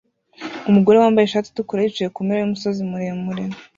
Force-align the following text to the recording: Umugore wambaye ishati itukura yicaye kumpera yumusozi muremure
Umugore 0.69 0.97
wambaye 0.97 1.25
ishati 1.25 1.47
itukura 1.49 1.83
yicaye 1.83 2.09
kumpera 2.15 2.39
yumusozi 2.41 2.81
muremure 2.89 3.43